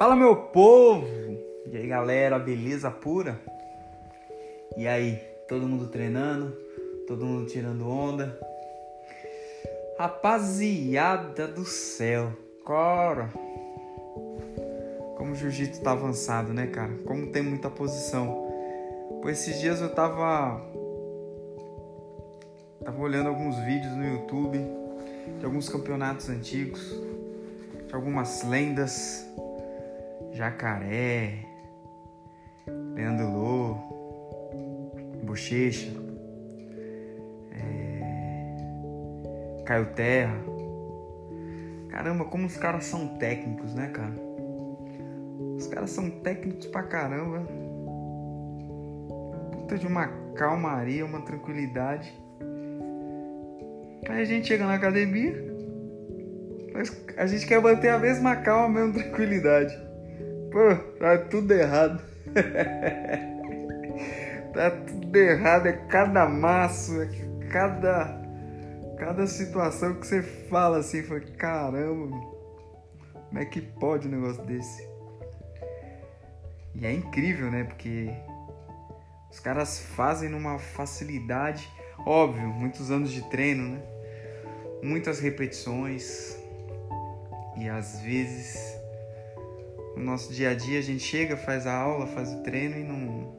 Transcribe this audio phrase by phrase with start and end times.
[0.00, 1.06] Fala meu povo!
[1.66, 3.38] E aí galera, beleza pura?
[4.74, 5.16] E aí,
[5.46, 6.56] todo mundo treinando?
[7.06, 8.40] Todo mundo tirando onda?
[9.98, 12.32] Rapaziada do céu,
[12.64, 13.28] cara!
[15.18, 16.94] Como o jiu-jitsu tá avançado, né, cara?
[17.04, 18.48] Como tem muita posição.
[19.20, 20.62] Por esses dias eu tava.
[22.82, 24.58] Tava olhando alguns vídeos no YouTube
[25.38, 26.98] de alguns campeonatos antigos,
[27.86, 29.28] de algumas lendas.
[30.32, 31.44] Jacaré,
[32.94, 33.74] Leandro Lô,
[35.24, 35.90] Bochecha,
[37.52, 38.52] é...
[39.64, 40.36] Caio Terra.
[41.88, 44.14] Caramba, como os caras são técnicos, né, cara?
[45.56, 47.46] Os caras são técnicos pra caramba.
[49.52, 52.12] Puta de uma calmaria, uma tranquilidade.
[54.08, 55.34] Aí a gente chega na academia,
[56.72, 59.89] mas a gente quer manter a mesma calma, a mesma tranquilidade.
[60.50, 62.02] Pô, tá tudo errado.
[64.52, 67.08] tá tudo errado, é cada maço, é
[67.50, 68.20] cada
[68.98, 72.14] cada situação que você fala assim, foi caramba,
[73.28, 74.86] como é que pode um negócio desse?
[76.74, 77.64] E é incrível, né?
[77.64, 78.10] Porque
[79.30, 81.66] os caras fazem numa facilidade,
[82.04, 83.82] óbvio, muitos anos de treino, né?
[84.82, 86.38] Muitas repetições
[87.56, 88.79] e às vezes
[89.96, 92.84] no nosso dia a dia a gente chega, faz a aula, faz o treino e
[92.84, 93.34] não,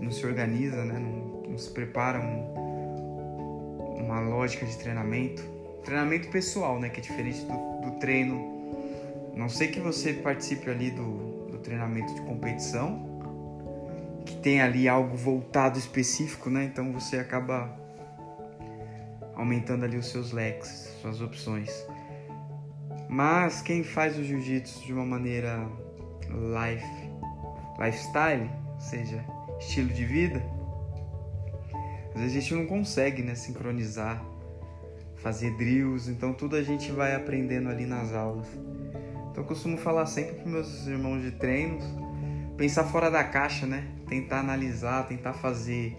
[0.00, 0.98] não se organiza, né?
[0.98, 5.42] Não, não se prepara um, uma lógica de treinamento.
[5.84, 6.88] Treinamento pessoal, né?
[6.88, 8.58] Que é diferente do, do treino.
[9.34, 13.06] Não sei que você participe ali do, do treinamento de competição,
[14.24, 16.64] que tem ali algo voltado específico, né?
[16.64, 17.76] Então você acaba
[19.34, 21.70] aumentando ali os seus leques, suas opções.
[23.08, 25.66] Mas quem faz o jiu-jitsu de uma maneira
[26.28, 27.10] life,
[27.78, 29.24] lifestyle, ou seja,
[29.58, 30.42] estilo de vida,
[32.14, 34.22] às vezes a gente não consegue né, sincronizar,
[35.16, 38.46] fazer drills, então tudo a gente vai aprendendo ali nas aulas.
[39.30, 41.84] Então eu costumo falar sempre para meus irmãos de treinos,
[42.56, 43.86] pensar fora da caixa, né?
[44.08, 45.96] Tentar analisar, tentar fazer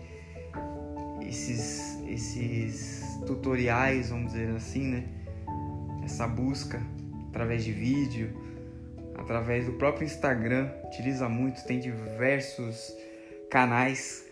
[1.22, 5.04] esses, esses tutoriais, vamos dizer assim, né?
[6.20, 6.82] Essa busca
[7.30, 8.30] através de vídeo,
[9.16, 12.94] através do próprio Instagram, utiliza muito, tem diversos
[13.50, 14.26] canais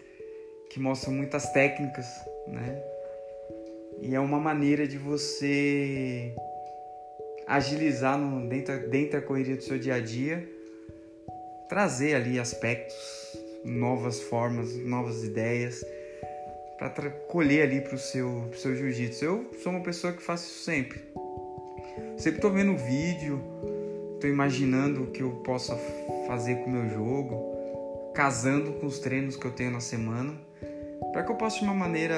[0.70, 2.06] que mostram muitas técnicas,
[2.46, 2.84] né?
[4.02, 6.36] E é uma maneira de você
[7.48, 10.46] agilizar no, dentro, dentro da correria do seu dia a dia,
[11.70, 12.98] trazer ali aspectos,
[13.64, 15.86] novas formas, novas ideias
[16.78, 19.24] para colher ali para o seu, seu jiu-jitsu.
[19.24, 21.02] Eu sou uma pessoa que faço isso sempre.
[22.18, 23.40] Sempre tô vendo vídeo,
[24.20, 25.78] tô imaginando o que eu possa
[26.26, 30.34] fazer com o meu jogo, casando com os treinos que eu tenho na semana,
[31.14, 32.18] para que eu possa de uma maneira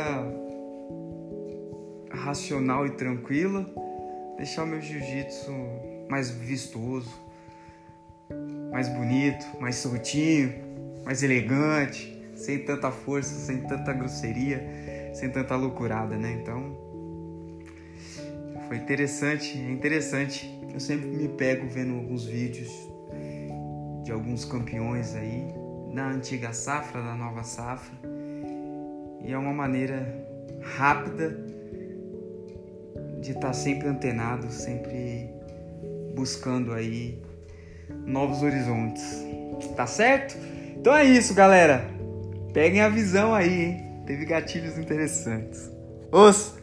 [2.12, 3.66] racional e tranquila
[4.38, 5.52] deixar o meu jiu-jitsu
[6.10, 7.12] mais vistoso,
[8.72, 10.54] mais bonito, mais soltinho,
[11.04, 16.40] mais elegante, sem tanta força, sem tanta grosseria, sem tanta loucurada, né?
[16.42, 16.89] Então,
[18.70, 20.48] foi interessante, é interessante.
[20.72, 22.70] Eu sempre me pego vendo alguns vídeos
[24.04, 25.44] de alguns campeões aí,
[25.92, 27.98] da antiga safra, da nova safra.
[29.26, 30.08] E é uma maneira
[30.78, 31.36] rápida
[33.20, 35.28] de estar tá sempre antenado, sempre
[36.16, 37.20] buscando aí
[38.06, 39.26] novos horizontes.
[39.76, 40.38] Tá certo?
[40.78, 41.90] Então é isso, galera.
[42.54, 44.04] Peguem a visão aí, hein?
[44.06, 45.72] Teve gatilhos interessantes.
[46.12, 46.59] Os